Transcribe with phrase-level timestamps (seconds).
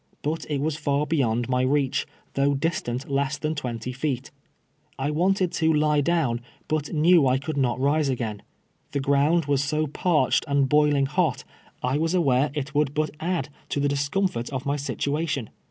[0.23, 4.31] But it was far beyond my reach, though distant less than twenty feet.
[4.97, 8.41] I wanted to lie down, but knew I could not rise again.
[8.93, 11.43] The ground was so parched and boiling hot
[11.83, 15.51] I was aware it would but add to the discomfort of my situation.